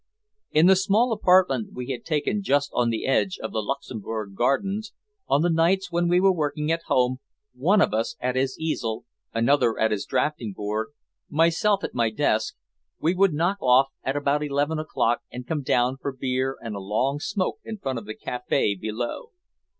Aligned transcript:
In 0.49 0.65
the 0.65 0.75
small 0.75 1.11
apartment 1.11 1.73
we 1.75 1.91
had 1.91 2.03
taken 2.03 2.41
just 2.41 2.71
on 2.73 2.89
the 2.89 3.05
edge 3.05 3.37
of 3.37 3.51
the 3.51 3.61
Luxembourg 3.61 4.33
Gardens, 4.33 4.93
on 5.27 5.43
the 5.43 5.49
nights 5.51 5.91
when 5.91 6.07
we 6.07 6.19
were 6.19 6.31
working 6.33 6.71
at 6.71 6.81
home, 6.87 7.19
one 7.53 7.81
of 7.81 7.93
us 7.93 8.15
at 8.19 8.35
his 8.35 8.57
easel, 8.57 9.05
another 9.31 9.77
at 9.77 9.91
his 9.91 10.05
drafting 10.05 10.53
board, 10.53 10.87
myself 11.29 11.83
at 11.83 11.93
my 11.93 12.09
desk, 12.09 12.55
we 12.99 13.13
would 13.13 13.35
knock 13.35 13.59
off 13.61 13.89
at 14.03 14.15
about 14.15 14.41
eleven 14.43 14.79
o'clock 14.79 15.21
and 15.31 15.45
come 15.45 15.61
down 15.61 15.97
for 15.97 16.11
beer 16.11 16.57
and 16.61 16.75
a 16.75 16.79
long 16.79 17.19
smoke 17.19 17.59
in 17.63 17.77
front 17.77 17.99
of 17.99 18.05
the 18.05 18.15
café 18.17 18.73
below. 18.79 19.29